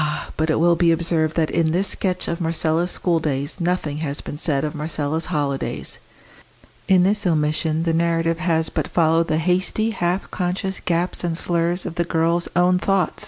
[0.35, 4.35] but it will be observed that in this sketch of Marcella's schooldays nothing has been
[4.35, 5.99] said of Marcella's holidays.
[6.87, 11.85] In this omission the narrative has but followed the hasty, half conscious gaps and slurs
[11.85, 13.19] of the girl's own thought.